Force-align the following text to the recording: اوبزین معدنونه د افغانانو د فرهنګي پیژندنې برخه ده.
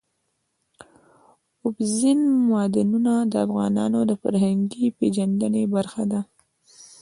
اوبزین 1.63 2.21
معدنونه 2.49 3.13
د 3.31 3.33
افغانانو 3.45 3.99
د 4.09 4.11
فرهنګي 4.21 4.85
پیژندنې 4.97 5.63
برخه 5.75 6.03
ده. 6.11 6.21